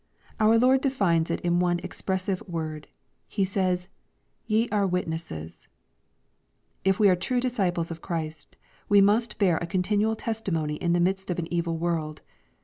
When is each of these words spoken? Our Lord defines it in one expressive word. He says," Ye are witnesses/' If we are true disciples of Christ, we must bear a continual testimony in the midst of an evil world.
Our 0.39 0.57
Lord 0.57 0.81
defines 0.81 1.29
it 1.29 1.41
in 1.41 1.59
one 1.59 1.77
expressive 1.81 2.41
word. 2.49 2.87
He 3.27 3.45
says," 3.45 3.87
Ye 4.47 4.67
are 4.71 4.87
witnesses/' 4.87 5.67
If 6.83 6.97
we 6.99 7.07
are 7.07 7.15
true 7.15 7.39
disciples 7.39 7.91
of 7.91 8.01
Christ, 8.01 8.57
we 8.89 8.99
must 8.99 9.37
bear 9.37 9.57
a 9.57 9.67
continual 9.67 10.15
testimony 10.15 10.77
in 10.77 10.93
the 10.93 10.99
midst 10.99 11.29
of 11.29 11.37
an 11.37 11.45
evil 11.53 11.77
world. 11.77 12.23